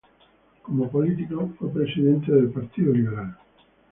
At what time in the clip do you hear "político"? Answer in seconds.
0.89-1.51